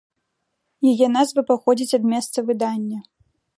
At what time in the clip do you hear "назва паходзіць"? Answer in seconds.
1.17-1.97